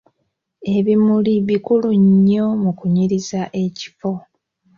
Ebimuli 0.75 1.33
bikulu 1.47 1.87
nnyo 2.03 2.45
mu 2.63 2.71
kunyiriza 2.77 3.41
ekifo. 3.63 4.11